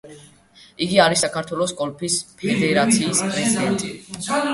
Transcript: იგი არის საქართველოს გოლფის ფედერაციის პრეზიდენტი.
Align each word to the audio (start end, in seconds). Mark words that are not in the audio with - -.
იგი 0.85 0.95
არის 1.03 1.19
საქართველოს 1.25 1.73
გოლფის 1.81 2.15
ფედერაციის 2.39 3.21
პრეზიდენტი. 3.27 3.93